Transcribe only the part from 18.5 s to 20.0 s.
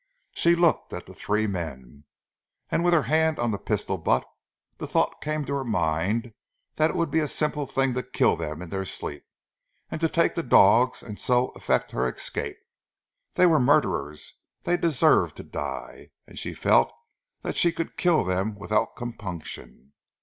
without compunction.